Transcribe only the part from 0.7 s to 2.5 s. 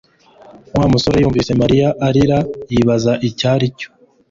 Wa musore yumvise Mariya arira